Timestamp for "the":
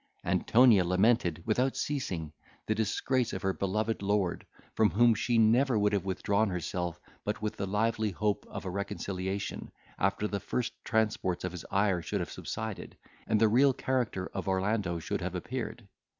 2.65-2.73, 7.55-7.67, 10.27-10.39, 13.39-13.47